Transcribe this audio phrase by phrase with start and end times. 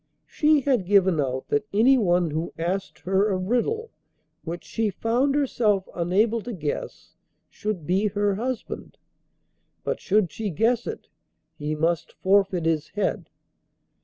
[0.25, 3.91] She had given out that anyone who asked her a riddle
[4.43, 7.13] which she found herself unable to guess
[7.51, 8.97] should be her husband,
[9.83, 11.07] but should she guess it
[11.53, 13.29] he must forfeit his head.